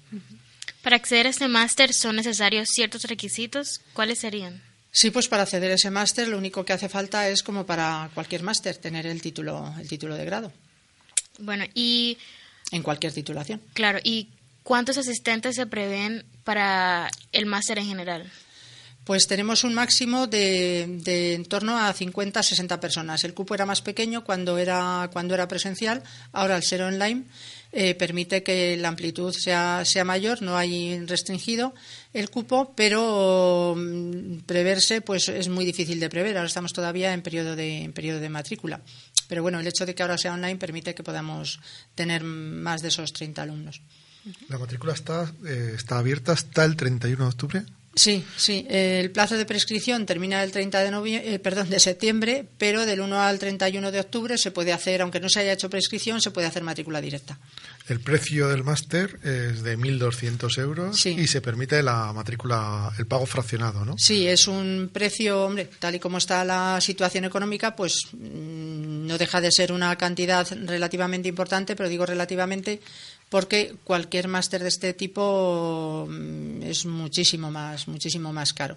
Para 0.81 0.95
acceder 0.95 1.27
a 1.27 1.29
este 1.29 1.47
máster 1.47 1.93
son 1.93 2.15
necesarios 2.15 2.69
ciertos 2.69 3.03
requisitos. 3.03 3.81
¿Cuáles 3.93 4.19
serían? 4.19 4.61
Sí, 4.91 5.11
pues 5.11 5.27
para 5.27 5.43
acceder 5.43 5.71
a 5.71 5.75
ese 5.75 5.89
máster 5.89 6.27
lo 6.27 6.37
único 6.37 6.65
que 6.65 6.73
hace 6.73 6.89
falta 6.89 7.29
es 7.29 7.43
como 7.43 7.65
para 7.65 8.09
cualquier 8.13 8.43
máster 8.43 8.75
tener 8.77 9.05
el 9.05 9.21
título, 9.21 9.73
el 9.79 9.87
título 9.87 10.15
de 10.15 10.25
grado. 10.25 10.51
Bueno, 11.39 11.65
y 11.73 12.17
en 12.71 12.83
cualquier 12.83 13.13
titulación. 13.13 13.61
Claro, 13.73 13.99
¿y 14.03 14.29
cuántos 14.63 14.97
asistentes 14.97 15.55
se 15.55 15.65
prevén 15.65 16.25
para 16.43 17.09
el 17.31 17.45
máster 17.45 17.77
en 17.77 17.85
general? 17.85 18.31
Pues 19.11 19.27
tenemos 19.27 19.65
un 19.65 19.73
máximo 19.73 20.25
de, 20.25 20.87
de 21.03 21.33
en 21.33 21.43
torno 21.43 21.77
a 21.77 21.93
50-60 21.93 22.79
personas. 22.79 23.21
El 23.25 23.33
cupo 23.33 23.53
era 23.53 23.65
más 23.65 23.81
pequeño 23.81 24.23
cuando 24.23 24.57
era, 24.57 25.09
cuando 25.11 25.33
era 25.33 25.49
presencial, 25.49 26.01
ahora 26.31 26.55
al 26.55 26.63
ser 26.63 26.81
online 26.81 27.25
eh, 27.73 27.93
permite 27.95 28.41
que 28.41 28.77
la 28.77 28.87
amplitud 28.87 29.33
sea, 29.33 29.83
sea 29.83 30.05
mayor, 30.05 30.41
no 30.41 30.55
hay 30.55 31.05
restringido 31.05 31.73
el 32.13 32.29
cupo, 32.29 32.73
pero 32.73 33.75
mm, 33.75 34.43
preverse 34.45 35.01
pues 35.01 35.27
es 35.27 35.49
muy 35.49 35.65
difícil 35.65 35.99
de 35.99 36.07
prever. 36.07 36.37
Ahora 36.37 36.47
estamos 36.47 36.71
todavía 36.71 37.13
en 37.13 37.21
periodo 37.21 37.57
de, 37.57 37.91
periodo 37.93 38.21
de 38.21 38.29
matrícula. 38.29 38.79
Pero 39.27 39.41
bueno, 39.41 39.59
el 39.59 39.67
hecho 39.67 39.85
de 39.85 39.93
que 39.93 40.03
ahora 40.03 40.17
sea 40.17 40.35
online 40.35 40.55
permite 40.55 40.95
que 40.95 41.03
podamos 41.03 41.59
tener 41.95 42.23
más 42.23 42.81
de 42.81 42.87
esos 42.87 43.11
30 43.11 43.41
alumnos. 43.41 43.81
¿La 44.47 44.57
matrícula 44.57 44.93
está, 44.93 45.33
eh, 45.45 45.73
está 45.75 45.97
abierta 45.97 46.31
hasta 46.31 46.63
el 46.63 46.77
31 46.77 47.25
de 47.25 47.29
octubre? 47.29 47.65
Sí, 47.93 48.23
sí. 48.37 48.65
El 48.69 49.11
plazo 49.11 49.37
de 49.37 49.45
prescripción 49.45 50.05
termina 50.05 50.41
el 50.43 50.51
30 50.51 50.79
de, 50.81 50.91
noviembre, 50.91 51.33
eh, 51.33 51.39
perdón, 51.39 51.69
de 51.69 51.79
septiembre, 51.79 52.45
pero 52.57 52.85
del 52.85 53.01
1 53.01 53.21
al 53.21 53.37
31 53.37 53.91
de 53.91 53.99
octubre 53.99 54.37
se 54.37 54.51
puede 54.51 54.71
hacer, 54.71 55.01
aunque 55.01 55.19
no 55.19 55.27
se 55.27 55.41
haya 55.41 55.51
hecho 55.51 55.69
prescripción, 55.69 56.21
se 56.21 56.31
puede 56.31 56.47
hacer 56.47 56.63
matrícula 56.63 57.01
directa. 57.01 57.37
El 57.89 57.99
precio 57.99 58.47
del 58.47 58.63
máster 58.63 59.19
es 59.23 59.61
de 59.63 59.77
1.200 59.77 60.57
euros 60.59 61.01
Sí. 61.01 61.09
y 61.19 61.27
se 61.27 61.41
permite 61.41 61.83
la 61.83 62.13
matrícula, 62.13 62.93
el 62.97 63.07
pago 63.07 63.25
fraccionado, 63.25 63.83
¿no? 63.83 63.97
Sí, 63.97 64.25
es 64.25 64.47
un 64.47 64.89
precio, 64.93 65.43
hombre, 65.45 65.69
tal 65.79 65.95
y 65.95 65.99
como 65.99 66.17
está 66.17 66.45
la 66.45 66.79
situación 66.79 67.25
económica, 67.25 67.75
pues 67.75 67.95
mm, 68.13 69.05
no 69.07 69.17
deja 69.17 69.41
de 69.41 69.51
ser 69.51 69.73
una 69.73 69.93
cantidad 69.97 70.47
relativamente 70.65 71.27
importante, 71.27 71.75
pero 71.75 71.89
digo 71.89 72.05
relativamente 72.05 72.79
porque 73.31 73.75
cualquier 73.85 74.27
máster 74.27 74.61
de 74.61 74.67
este 74.67 74.93
tipo 74.93 76.05
mm, 76.07 76.63
es 76.63 76.85
muchísimo 76.85 77.49
más, 77.49 77.87
muchísimo 77.87 78.33
más 78.33 78.53
caro. 78.53 78.75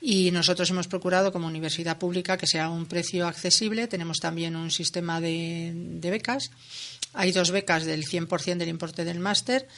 Y 0.00 0.32
nosotros 0.32 0.68
hemos 0.68 0.88
procurado, 0.88 1.32
como 1.32 1.46
universidad 1.46 1.96
pública, 1.96 2.36
que 2.36 2.48
sea 2.48 2.68
un 2.70 2.86
precio 2.86 3.26
accesible. 3.26 3.86
Tenemos 3.86 4.18
también 4.18 4.56
un 4.56 4.72
sistema 4.72 5.20
de, 5.20 5.72
becas. 6.02 6.50
Hay 7.12 7.30
dos 7.30 7.52
becas 7.52 7.84
del 7.84 8.04
100% 8.04 8.56
del 8.56 8.68
importe 8.68 9.04
del 9.04 9.20
máster 9.20 9.68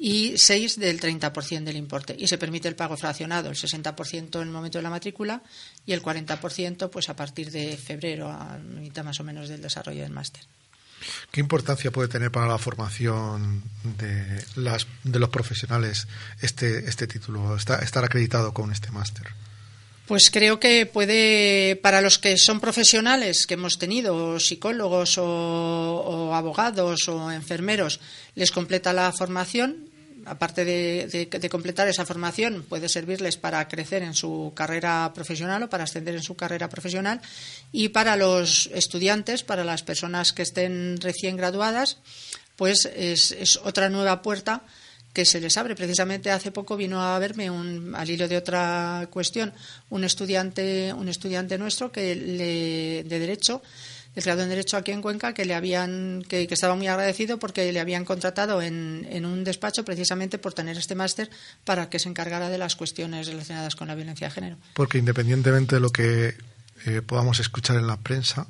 y 0.00 0.34
seis 0.36 0.76
del 0.76 1.00
30% 1.00 1.62
del 1.62 1.76
importe. 1.76 2.16
Y 2.18 2.26
se 2.26 2.38
permite 2.38 2.66
el 2.66 2.74
pago 2.74 2.96
fraccionado, 2.96 3.50
el 3.50 3.56
60% 3.56 4.34
en 4.34 4.48
el 4.48 4.52
momento 4.52 4.78
de 4.78 4.82
la 4.82 4.90
matrícula 4.90 5.42
y 5.86 5.92
el 5.92 6.02
40% 6.02 6.90
pues 6.90 7.08
a 7.08 7.14
partir 7.14 7.52
de 7.52 7.76
febrero, 7.76 8.28
a 8.28 8.58
mitad 8.58 9.04
más 9.04 9.20
o 9.20 9.24
menos 9.24 9.48
del 9.48 9.62
desarrollo 9.62 10.02
del 10.02 10.10
máster. 10.10 10.42
¿Qué 11.30 11.40
importancia 11.40 11.90
puede 11.90 12.08
tener 12.08 12.30
para 12.30 12.46
la 12.46 12.58
formación 12.58 13.62
de, 13.98 14.44
las, 14.56 14.86
de 15.04 15.18
los 15.18 15.28
profesionales 15.30 16.06
este, 16.42 16.88
este 16.88 17.06
título, 17.06 17.56
esta- 17.56 17.78
estar 17.80 18.04
acreditado 18.04 18.52
con 18.54 18.72
este 18.72 18.90
máster? 18.90 19.26
Pues 20.06 20.30
creo 20.32 20.58
que 20.58 20.86
puede, 20.86 21.76
para 21.76 22.00
los 22.00 22.18
que 22.18 22.36
son 22.36 22.58
profesionales 22.58 23.46
que 23.46 23.54
hemos 23.54 23.78
tenido, 23.78 24.40
psicólogos 24.40 25.18
o 25.18 26.32
abogados 26.34 27.06
o 27.08 27.30
enfermeros, 27.30 28.00
les 28.34 28.50
completa 28.50 28.92
la 28.92 29.12
formación. 29.12 29.89
Aparte 30.30 30.64
de, 30.64 31.48
completar 31.50 31.88
esa 31.88 32.06
formación, 32.06 32.62
puede 32.62 32.88
servirles 32.88 33.36
para 33.36 33.66
crecer 33.66 34.04
en 34.04 34.14
su 34.14 34.52
carrera 34.54 35.10
profesional 35.12 35.64
o 35.64 35.68
para 35.68 35.82
ascender 35.82 36.14
en 36.14 36.22
su 36.22 36.36
carrera 36.36 36.68
profesional. 36.68 37.20
Y 37.72 37.88
para 37.88 38.14
los 38.14 38.70
estudiantes, 38.72 39.42
para 39.42 39.64
las 39.64 39.82
personas 39.82 40.32
que 40.32 40.42
estén 40.42 41.00
recién 41.00 41.36
graduadas, 41.36 41.98
pues 42.54 42.88
es, 42.94 43.32
es 43.32 43.56
otra 43.56 43.88
nueva 43.88 44.22
puerta 44.22 44.62
que 45.12 45.24
se 45.24 45.40
les 45.40 45.56
abre. 45.58 45.74
Precisamente 45.74 46.30
hace 46.30 46.52
poco 46.52 46.76
vino 46.76 47.02
a 47.02 47.18
verme, 47.18 47.50
un, 47.50 47.92
al 47.96 48.08
hilo 48.08 48.28
de 48.28 48.36
otra 48.36 49.08
cuestión, 49.10 49.52
un 49.88 50.04
estudiante, 50.04 50.92
un 50.92 51.08
estudiante 51.08 51.58
nuestro 51.58 51.90
que 51.90 52.14
le, 52.14 53.02
de 53.02 53.18
Derecho, 53.18 53.62
grado 54.14 54.42
en 54.42 54.48
Derecho 54.48 54.76
aquí 54.76 54.92
en 54.92 55.02
Cuenca, 55.02 55.34
que 55.34 55.44
le 55.44 55.54
habían, 55.54 56.22
que, 56.28 56.46
que 56.46 56.54
estaba 56.54 56.74
muy 56.74 56.88
agradecido 56.88 57.38
porque 57.38 57.72
le 57.72 57.80
habían 57.80 58.04
contratado 58.04 58.62
en, 58.62 59.06
en 59.10 59.24
un 59.24 59.44
despacho 59.44 59.84
precisamente 59.84 60.38
por 60.38 60.52
tener 60.52 60.76
este 60.76 60.94
máster 60.94 61.30
para 61.64 61.88
que 61.88 61.98
se 61.98 62.08
encargara 62.08 62.48
de 62.48 62.58
las 62.58 62.76
cuestiones 62.76 63.26
relacionadas 63.26 63.76
con 63.76 63.88
la 63.88 63.94
violencia 63.94 64.28
de 64.28 64.34
género. 64.34 64.56
Porque 64.74 64.98
independientemente 64.98 65.76
de 65.76 65.80
lo 65.80 65.90
que 65.90 66.34
eh, 66.86 67.02
podamos 67.02 67.40
escuchar 67.40 67.76
en 67.76 67.86
la 67.86 67.98
prensa, 67.98 68.46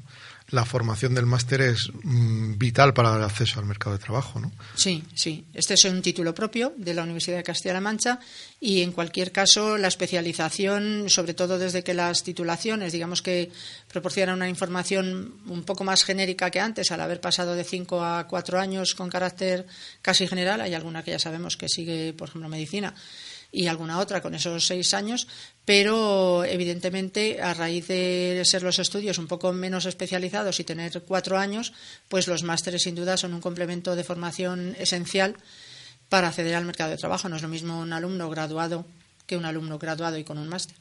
la 0.50 0.64
formación 0.64 1.14
del 1.14 1.26
máster 1.26 1.60
es 1.60 1.90
mm, 2.02 2.58
vital 2.58 2.92
para 2.92 3.16
el 3.16 3.22
acceso 3.22 3.60
al 3.60 3.66
mercado 3.66 3.96
de 3.96 4.02
trabajo, 4.02 4.40
¿no? 4.40 4.52
Sí, 4.74 5.04
sí. 5.14 5.44
Este 5.54 5.74
es 5.74 5.84
un 5.84 6.02
título 6.02 6.34
propio 6.34 6.74
de 6.76 6.94
la 6.94 7.02
Universidad 7.02 7.36
de 7.36 7.42
Castilla-La 7.42 7.80
Mancha 7.80 8.20
y, 8.60 8.82
en 8.82 8.92
cualquier 8.92 9.32
caso, 9.32 9.78
la 9.78 9.88
especialización, 9.88 11.08
sobre 11.08 11.34
todo 11.34 11.58
desde 11.58 11.84
que 11.84 11.94
las 11.94 12.22
titulaciones, 12.22 12.92
digamos 12.92 13.22
que 13.22 13.50
proporcionan 13.88 14.36
una 14.36 14.48
información 14.48 15.34
un 15.46 15.62
poco 15.62 15.84
más 15.84 16.02
genérica 16.02 16.50
que 16.50 16.60
antes, 16.60 16.90
al 16.90 17.00
haber 17.00 17.20
pasado 17.20 17.54
de 17.54 17.64
cinco 17.64 18.04
a 18.04 18.26
cuatro 18.26 18.58
años 18.58 18.94
con 18.94 19.08
carácter 19.08 19.66
casi 20.02 20.26
general, 20.26 20.60
hay 20.60 20.74
alguna 20.74 21.02
que 21.02 21.12
ya 21.12 21.18
sabemos 21.18 21.56
que 21.56 21.68
sigue, 21.68 22.12
por 22.12 22.28
ejemplo, 22.28 22.48
medicina 22.48 22.94
y 23.52 23.66
alguna 23.66 23.98
otra 23.98 24.20
con 24.20 24.34
esos 24.34 24.66
seis 24.66 24.94
años, 24.94 25.26
pero 25.64 26.44
evidentemente 26.44 27.40
a 27.42 27.54
raíz 27.54 27.88
de 27.88 28.42
ser 28.44 28.62
los 28.62 28.78
estudios 28.78 29.18
un 29.18 29.26
poco 29.26 29.52
menos 29.52 29.86
especializados 29.86 30.60
y 30.60 30.64
tener 30.64 31.02
cuatro 31.02 31.38
años, 31.38 31.72
pues 32.08 32.28
los 32.28 32.42
másteres 32.42 32.82
sin 32.82 32.94
duda 32.94 33.16
son 33.16 33.34
un 33.34 33.40
complemento 33.40 33.96
de 33.96 34.04
formación 34.04 34.76
esencial 34.78 35.36
para 36.08 36.28
acceder 36.28 36.54
al 36.54 36.64
mercado 36.64 36.90
de 36.90 36.96
trabajo. 36.96 37.28
No 37.28 37.36
es 37.36 37.42
lo 37.42 37.48
mismo 37.48 37.80
un 37.80 37.92
alumno 37.92 38.28
graduado 38.30 38.86
que 39.26 39.36
un 39.36 39.44
alumno 39.44 39.78
graduado 39.78 40.18
y 40.18 40.24
con 40.24 40.38
un 40.38 40.48
máster. 40.48 40.76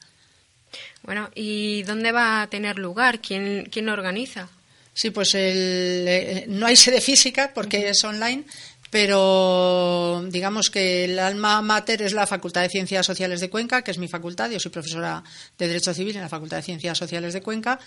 Bueno, 1.03 1.29
¿y 1.35 1.83
dónde 1.83 2.11
va 2.11 2.41
a 2.41 2.49
tener 2.49 2.77
lugar? 2.77 3.21
¿Quién, 3.21 3.69
quién 3.71 3.85
lo 3.85 3.93
organiza? 3.93 4.49
Sí, 4.93 5.11
pues 5.11 5.33
el, 5.35 6.05
eh, 6.07 6.45
no 6.47 6.65
hay 6.65 6.75
sede 6.75 6.99
física 6.99 7.51
porque 7.53 7.89
es 7.89 8.03
online, 8.03 8.43
pero 8.89 10.23
digamos 10.29 10.69
que 10.69 11.05
el 11.05 11.19
alma 11.19 11.61
mater 11.61 12.01
es 12.01 12.13
la 12.13 12.25
Facultad 12.25 12.61
de 12.61 12.69
Ciencias 12.69 13.05
Sociales 13.05 13.39
de 13.39 13.49
Cuenca, 13.49 13.83
que 13.83 13.91
es 13.91 13.97
mi 13.97 14.07
facultad. 14.07 14.49
Yo 14.49 14.59
soy 14.59 14.71
profesora 14.71 15.23
de 15.57 15.67
Derecho 15.67 15.93
Civil 15.93 16.15
en 16.15 16.23
la 16.23 16.29
Facultad 16.29 16.57
de 16.57 16.63
Ciencias 16.63 16.97
Sociales 16.97 17.33
de 17.33 17.41
Cuenca 17.41 17.79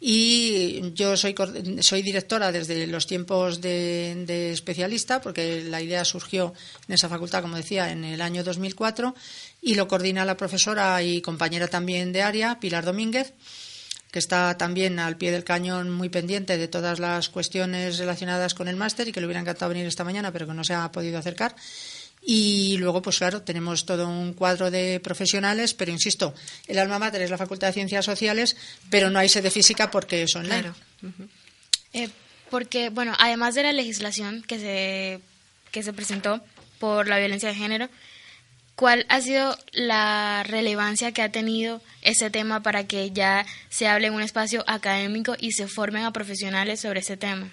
y 0.00 0.92
yo 0.92 1.16
soy, 1.16 1.34
soy 1.80 2.02
directora 2.02 2.52
desde 2.52 2.86
los 2.86 3.06
tiempos 3.06 3.60
de, 3.60 4.24
de 4.26 4.52
especialista, 4.52 5.20
porque 5.20 5.64
la 5.64 5.80
idea 5.80 6.04
surgió 6.04 6.52
en 6.88 6.94
esa 6.94 7.08
facultad, 7.08 7.42
como 7.42 7.56
decía, 7.56 7.90
en 7.90 8.04
el 8.04 8.20
año 8.20 8.44
2004 8.44 9.14
y 9.60 9.74
lo 9.74 9.88
coordina 9.88 10.24
la 10.24 10.36
profesora 10.36 11.02
y 11.02 11.20
compañera 11.20 11.68
también 11.68 12.12
de 12.12 12.22
área, 12.22 12.60
Pilar 12.60 12.84
Domínguez 12.84 13.32
que 14.14 14.20
está 14.20 14.56
también 14.56 15.00
al 15.00 15.16
pie 15.16 15.32
del 15.32 15.42
cañón 15.42 15.90
muy 15.90 16.08
pendiente 16.08 16.56
de 16.56 16.68
todas 16.68 17.00
las 17.00 17.28
cuestiones 17.28 17.98
relacionadas 17.98 18.54
con 18.54 18.68
el 18.68 18.76
máster 18.76 19.08
y 19.08 19.10
que 19.10 19.18
le 19.18 19.26
hubiera 19.26 19.40
encantado 19.40 19.70
venir 19.70 19.86
esta 19.86 20.04
mañana, 20.04 20.30
pero 20.30 20.46
que 20.46 20.54
no 20.54 20.62
se 20.62 20.72
ha 20.72 20.92
podido 20.92 21.18
acercar. 21.18 21.56
Y 22.22 22.76
luego, 22.78 23.02
pues 23.02 23.18
claro, 23.18 23.42
tenemos 23.42 23.86
todo 23.86 24.06
un 24.08 24.32
cuadro 24.34 24.70
de 24.70 25.00
profesionales, 25.00 25.74
pero 25.74 25.90
insisto, 25.90 26.32
el 26.68 26.78
alma 26.78 27.00
mater 27.00 27.22
es 27.22 27.30
la 27.30 27.38
Facultad 27.38 27.66
de 27.66 27.72
Ciencias 27.72 28.04
Sociales, 28.04 28.56
pero 28.88 29.10
no 29.10 29.18
hay 29.18 29.28
sede 29.28 29.50
física 29.50 29.90
porque 29.90 30.22
es 30.22 30.36
online. 30.36 30.60
Claro. 30.60 30.74
Eh, 31.92 32.08
porque, 32.50 32.90
bueno, 32.90 33.14
además 33.18 33.56
de 33.56 33.64
la 33.64 33.72
legislación 33.72 34.44
que 34.46 34.60
se, 34.60 35.20
que 35.72 35.82
se 35.82 35.92
presentó 35.92 36.40
por 36.78 37.08
la 37.08 37.18
violencia 37.18 37.48
de 37.48 37.56
género, 37.56 37.88
¿cuál 38.76 39.06
ha 39.08 39.20
sido 39.20 39.56
la 39.72 40.42
relevancia 40.44 41.12
que 41.12 41.22
ha 41.22 41.32
tenido 41.32 41.80
ese 42.02 42.30
tema 42.30 42.62
para 42.62 42.86
que 42.86 43.10
ya 43.10 43.46
se 43.68 43.88
hable 43.88 44.08
en 44.08 44.14
un 44.14 44.22
espacio 44.22 44.64
académico 44.66 45.34
y 45.38 45.52
se 45.52 45.68
formen 45.68 46.04
a 46.04 46.12
profesionales 46.12 46.80
sobre 46.80 47.00
ese 47.00 47.16
tema? 47.16 47.50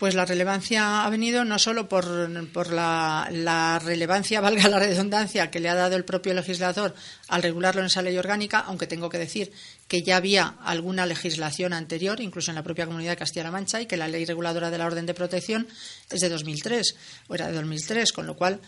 Pues 0.00 0.14
la 0.14 0.24
relevancia 0.24 1.04
ha 1.04 1.10
venido 1.10 1.44
no 1.44 1.58
solo 1.58 1.86
por, 1.86 2.48
por 2.52 2.72
la, 2.72 3.28
la 3.30 3.78
relevancia, 3.78 4.40
valga 4.40 4.66
la 4.66 4.78
redundancia, 4.78 5.50
que 5.50 5.60
le 5.60 5.68
ha 5.68 5.74
dado 5.74 5.94
el 5.94 6.06
propio 6.06 6.32
legislador 6.32 6.94
al 7.28 7.42
regularlo 7.42 7.82
en 7.82 7.88
esa 7.88 8.00
ley 8.00 8.16
orgánica, 8.16 8.60
aunque 8.60 8.86
tengo 8.86 9.10
que 9.10 9.18
decir 9.18 9.52
que 9.88 10.02
ya 10.02 10.16
había 10.16 10.54
alguna 10.64 11.04
legislación 11.04 11.74
anterior, 11.74 12.18
incluso 12.22 12.50
en 12.50 12.54
la 12.54 12.62
propia 12.62 12.86
Comunidad 12.86 13.10
de 13.10 13.16
Castilla-La 13.18 13.50
Mancha, 13.50 13.82
y 13.82 13.84
que 13.84 13.98
la 13.98 14.08
ley 14.08 14.24
reguladora 14.24 14.70
de 14.70 14.78
la 14.78 14.86
orden 14.86 15.04
de 15.04 15.12
protección 15.12 15.68
es 16.08 16.20
de 16.20 16.30
2003, 16.30 16.94
o 17.28 17.34
era 17.34 17.48
de 17.48 17.52
2003, 17.52 18.12
con 18.12 18.26
lo 18.26 18.36
cual 18.36 18.58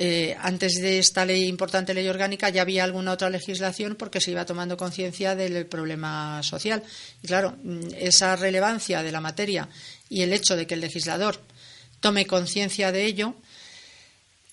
eh, 0.00 0.36
antes 0.40 0.74
de 0.74 1.00
esta 1.00 1.24
ley 1.24 1.48
importante 1.48 1.92
ley 1.92 2.06
orgánica 2.06 2.50
ya 2.50 2.62
había 2.62 2.84
alguna 2.84 3.10
otra 3.10 3.30
legislación 3.30 3.96
porque 3.96 4.20
se 4.20 4.30
iba 4.30 4.46
tomando 4.46 4.76
conciencia 4.76 5.34
del 5.34 5.66
problema 5.66 6.40
social. 6.44 6.84
Y 7.20 7.26
claro, 7.26 7.56
mm, 7.64 7.80
esa 7.98 8.36
relevancia 8.36 9.02
de 9.02 9.10
la 9.10 9.20
materia 9.20 9.68
y 10.08 10.22
el 10.22 10.32
hecho 10.32 10.54
de 10.54 10.68
que 10.68 10.74
el 10.74 10.82
legislador 10.82 11.40
tome 11.98 12.26
conciencia 12.26 12.92
de 12.92 13.06
ello 13.06 13.34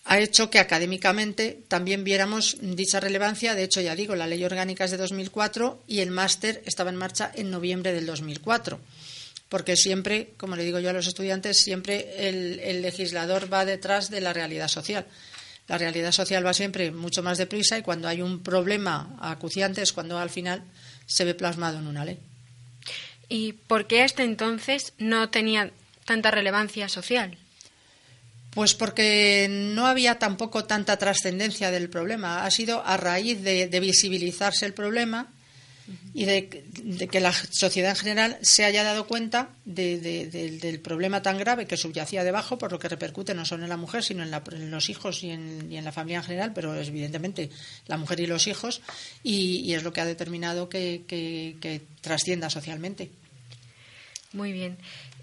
ha 0.06 0.18
hecho 0.18 0.50
que 0.50 0.58
académicamente 0.58 1.62
también 1.68 2.04
viéramos 2.04 2.58
dicha 2.60 3.00
relevancia. 3.00 3.54
De 3.54 3.66
hecho, 3.66 3.82
ya 3.82 3.96
digo, 3.96 4.16
la 4.16 4.26
ley 4.26 4.44
orgánica 4.44 4.86
es 4.86 4.92
de 4.92 4.98
2004 4.98 5.84
y 5.86 6.00
el 6.00 6.10
máster 6.10 6.64
estaba 6.66 6.90
en 6.90 6.96
marcha 6.96 7.32
en 7.36 7.52
noviembre 7.52 7.94
del 7.94 8.08
2004 8.08 8.80
porque 9.56 9.78
siempre, 9.78 10.34
como 10.36 10.58
le 10.58 10.66
digo 10.66 10.80
yo 10.80 10.90
a 10.90 10.92
los 10.92 11.08
estudiantes, 11.08 11.62
siempre 11.62 12.28
el, 12.28 12.60
el 12.60 12.82
legislador 12.82 13.48
va 13.52 13.64
detrás 13.64 14.10
de 14.10 14.20
la 14.20 14.34
realidad 14.34 14.68
social. 14.68 15.06
La 15.70 15.78
realidad 15.78 16.12
social 16.12 16.46
va 16.46 16.54
siempre 16.54 16.92
mucho 16.92 17.24
más 17.24 17.38
deprisa 17.38 17.78
y 17.78 17.82
cuando 17.82 18.10
hay 18.10 18.22
un 18.22 18.44
problema 18.44 19.16
acuciante 19.22 19.82
es 19.82 19.94
cuando 19.94 20.20
al 20.20 20.30
final 20.30 20.62
se 21.06 21.24
ve 21.24 21.36
plasmado 21.36 21.80
en 21.80 21.88
una 21.88 22.04
ley. 22.04 22.20
¿Y 23.30 23.54
por 23.54 23.88
qué 23.88 24.04
hasta 24.04 24.24
entonces 24.24 24.92
no 24.98 25.30
tenía 25.30 25.72
tanta 26.04 26.32
relevancia 26.32 26.90
social? 26.90 27.38
Pues 28.50 28.74
porque 28.74 29.48
no 29.50 29.88
había 29.88 30.20
tampoco 30.20 30.66
tanta 30.66 30.98
trascendencia 30.98 31.72
del 31.72 31.90
problema. 31.90 32.44
Ha 32.44 32.52
sido 32.52 32.86
a 32.86 32.98
raíz 32.98 33.42
de, 33.42 33.70
visibilizarse 33.80 34.66
el 34.66 34.74
problema 34.74 35.28
y 36.14 36.26
de, 36.26 36.50
que 37.12 37.20
la 37.20 37.32
sociedad 37.32 37.92
en 37.92 37.96
general 37.96 38.38
se 38.42 38.66
haya 38.66 38.84
dado 38.84 39.08
cuenta 39.08 39.50
del 39.66 40.80
problema 40.82 41.22
tan 41.22 41.38
grave 41.38 41.68
que 41.68 41.78
subyacía 41.78 42.24
debajo, 42.24 42.58
por 42.58 42.72
lo 42.72 42.80
que 42.80 42.90
repercute 42.90 43.34
no 43.34 43.46
solo 43.46 43.64
en 43.64 43.70
la 43.70 43.78
mujer, 43.78 44.04
sino 44.04 44.24
en, 44.24 44.72
los 44.72 44.90
hijos 44.90 45.24
y 45.24 45.30
en, 45.30 45.84
la 45.84 45.92
familia 45.92 46.18
en 46.18 46.24
general, 46.24 46.54
pero 46.54 46.76
evidentemente 46.76 47.50
la 47.88 47.98
mujer 47.98 48.20
y 48.20 48.28
los 48.28 48.48
hijos, 48.48 48.82
y, 49.24 49.74
es 49.74 49.84
lo 49.84 49.94
que 49.94 50.02
ha 50.02 50.06
determinado 50.06 50.70
que, 50.70 51.04
que 51.08 51.82
trascienda 52.02 52.50
socialmente. 52.50 53.10
Muy 54.34 54.52
bien. 54.52 54.78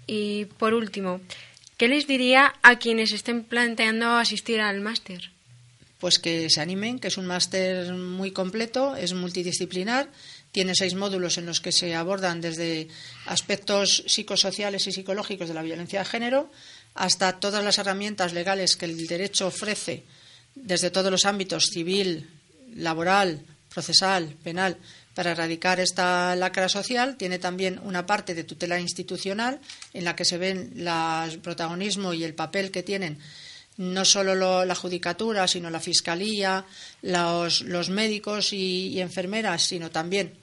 Y 0.07 0.45
por 0.45 0.73
último, 0.73 1.21
¿Qué 1.77 1.87
les 1.87 2.07
diría 2.07 2.53
a 2.61 2.77
quienes 2.77 3.11
estén 3.11 3.43
planteando 3.43 4.11
asistir 4.15 4.61
al 4.61 4.79
máster? 4.81 5.31
Pues 5.99 6.19
que 6.19 6.49
se 6.49 6.61
animen, 6.61 6.99
que 6.99 7.07
es 7.07 7.17
un 7.17 7.25
máster 7.25 7.93
muy 7.93 8.31
completo, 8.31 8.95
es 8.95 9.13
multidisciplinar, 9.13 10.09
tiene 10.53 10.75
seis 10.75 10.93
módulos 10.93 11.39
en 11.39 11.47
los 11.47 11.59
que 11.59 11.71
se 11.73 11.95
abordan 11.95 12.39
desde 12.39 12.87
aspectos 13.25 14.03
psicosociales 14.05 14.85
y 14.85 14.91
psicológicos 14.93 15.47
de 15.47 15.55
la 15.55 15.63
violencia 15.63 15.99
de 15.99 16.05
género 16.05 16.51
hasta 16.93 17.39
todas 17.39 17.63
las 17.65 17.79
herramientas 17.79 18.33
legales 18.33 18.77
que 18.77 18.85
el 18.85 19.07
derecho 19.07 19.47
ofrece 19.47 20.03
desde 20.53 20.91
todos 20.91 21.09
los 21.09 21.25
ámbitos 21.25 21.71
civil, 21.73 22.29
laboral, 22.75 23.41
procesal, 23.73 24.35
penal, 24.43 24.77
para 25.15 25.31
erradicar 25.31 25.79
esta 25.79 26.35
lacra 26.35 26.69
social. 26.69 27.17
Tiene 27.17 27.39
también 27.39 27.79
una 27.83 28.05
parte 28.05 28.35
de 28.35 28.43
tutela 28.43 28.79
institucional 28.79 29.59
en 29.91 30.05
la 30.05 30.15
que 30.15 30.23
se 30.23 30.37
ven 30.37 30.73
el 30.77 31.39
protagonismo 31.39 32.13
y 32.13 32.23
el 32.23 32.35
papel 32.35 32.69
que 32.69 32.83
tienen 32.83 33.17
no 33.77 34.05
solo 34.05 34.65
la 34.65 34.75
judicatura, 34.75 35.47
sino 35.47 35.69
la 35.69 35.79
fiscalía, 35.79 36.65
los, 37.01 37.89
médicos 37.89 38.53
y, 38.53 38.99
enfermeras, 39.01 39.63
sino 39.63 39.89
también 39.89 40.33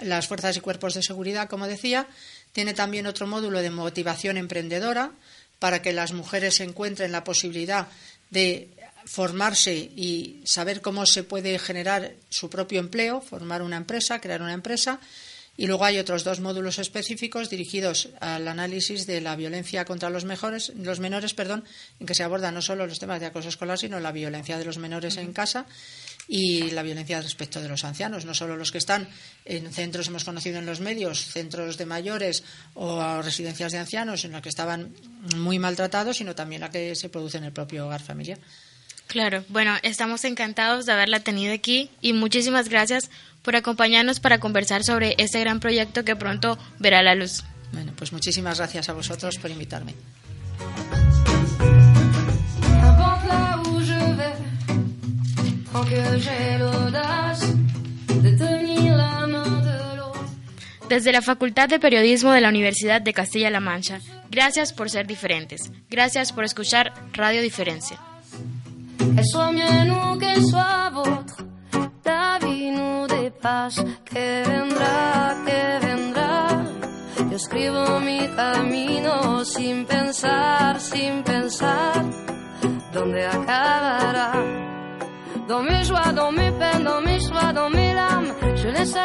las 0.00 0.26
fuerzas 0.26 0.56
y 0.56 0.60
cuerpos 0.60 0.94
de 0.94 1.02
seguridad, 1.02 1.48
como 1.48 1.66
decía. 1.66 2.06
Tiene 2.52 2.74
también 2.74 3.06
otro 3.06 3.26
módulo 3.26 3.60
de 3.60 3.70
motivación 3.70 4.36
emprendedora 4.36 5.12
para 5.58 5.82
que 5.82 5.92
las 5.92 6.12
mujeres 6.12 6.60
encuentren 6.60 7.12
la 7.12 7.24
posibilidad 7.24 7.88
de 8.30 8.70
formarse 9.04 9.74
y 9.74 10.42
saber 10.44 10.80
cómo 10.80 11.06
se 11.06 11.22
puede 11.22 11.58
generar 11.58 12.14
su 12.28 12.48
propio 12.50 12.80
empleo, 12.80 13.20
formar 13.20 13.62
una 13.62 13.76
empresa, 13.76 14.20
crear 14.20 14.42
una 14.42 14.52
empresa. 14.52 15.00
Y 15.56 15.66
luego 15.66 15.84
hay 15.84 15.98
otros 15.98 16.24
dos 16.24 16.40
módulos 16.40 16.78
específicos 16.78 17.50
dirigidos 17.50 18.08
al 18.20 18.48
análisis 18.48 19.06
de 19.06 19.20
la 19.20 19.36
violencia 19.36 19.84
contra 19.84 20.08
los, 20.08 20.24
mejores, 20.24 20.72
los 20.76 20.98
menores, 20.98 21.34
perdón, 21.34 21.64
en 22.00 22.06
que 22.06 22.14
se 22.14 22.22
abordan 22.22 22.54
no 22.54 22.62
solo 22.62 22.86
los 22.86 22.98
temas 22.98 23.20
de 23.20 23.26
acoso 23.26 23.50
escolar, 23.50 23.78
sino 23.78 24.00
la 24.00 24.12
violencia 24.12 24.56
de 24.56 24.64
los 24.64 24.78
menores 24.78 25.18
en 25.18 25.32
casa 25.32 25.66
y 26.26 26.70
la 26.70 26.82
violencia 26.82 27.20
respecto 27.20 27.60
de 27.60 27.68
los 27.68 27.84
ancianos, 27.84 28.24
no 28.24 28.32
solo 28.32 28.56
los 28.56 28.72
que 28.72 28.78
están 28.78 29.08
en 29.44 29.70
centros, 29.72 30.08
hemos 30.08 30.24
conocido 30.24 30.58
en 30.58 30.66
los 30.66 30.80
medios, 30.80 31.26
centros 31.26 31.76
de 31.76 31.84
mayores 31.84 32.44
o 32.74 33.20
residencias 33.20 33.72
de 33.72 33.78
ancianos 33.78 34.24
en 34.24 34.32
los 34.32 34.40
que 34.40 34.48
estaban 34.48 34.94
muy 35.36 35.58
maltratados, 35.58 36.16
sino 36.16 36.34
también 36.34 36.62
la 36.62 36.70
que 36.70 36.94
se 36.94 37.08
produce 37.08 37.38
en 37.38 37.44
el 37.44 37.52
propio 37.52 37.86
hogar 37.86 38.02
familiar. 38.02 38.38
Claro, 39.08 39.44
bueno, 39.48 39.76
estamos 39.82 40.24
encantados 40.24 40.86
de 40.86 40.92
haberla 40.92 41.20
tenido 41.20 41.52
aquí 41.52 41.90
y 42.00 42.14
muchísimas 42.14 42.70
gracias 42.70 43.10
por 43.42 43.56
acompañarnos 43.56 44.20
para 44.20 44.38
conversar 44.38 44.84
sobre 44.84 45.14
este 45.18 45.40
gran 45.40 45.60
proyecto 45.60 46.04
que 46.04 46.16
pronto 46.16 46.58
verá 46.78 47.02
la 47.02 47.14
luz. 47.14 47.44
Bueno, 47.72 47.92
pues 47.96 48.12
muchísimas 48.12 48.58
gracias 48.58 48.88
a 48.88 48.92
vosotros 48.92 49.36
por 49.38 49.50
invitarme. 49.50 49.94
Desde 60.88 61.12
la 61.12 61.22
Facultad 61.22 61.70
de 61.70 61.78
Periodismo 61.78 62.32
de 62.32 62.42
la 62.42 62.50
Universidad 62.50 63.00
de 63.00 63.14
Castilla-La 63.14 63.60
Mancha, 63.60 64.00
gracias 64.30 64.74
por 64.74 64.90
ser 64.90 65.06
diferentes. 65.06 65.72
Gracias 65.88 66.32
por 66.32 66.44
escuchar 66.44 66.92
Radio 67.14 67.40
Diferencia. 67.40 67.98
La 72.04 72.38
vie 72.40 72.70
nous 72.70 73.06
dépasse. 73.06 73.82
Que 74.04 74.42
vendrá, 74.44 75.36
que 75.46 75.86
vendrá. 75.86 76.64
Yo 77.30 77.36
escribo 77.36 78.00
mi 78.00 78.28
camino 78.36 79.44
sin 79.44 79.84
pensar, 79.86 80.80
sin 80.80 81.22
pensar 81.22 82.04
dónde 82.92 83.26
acabará. 83.26 84.32
Dans 85.48 85.62
mes 85.62 85.84
joies, 85.84 86.12
dans 86.14 86.32
mes 86.32 86.52
peines, 86.52 86.84
dans 86.84 87.00
mes 87.00 87.20
choix, 87.20 87.52
dans 87.52 87.70
mes 87.70 87.94
larmes, 87.94 88.32
je 88.54 88.68
laisse 88.68 88.96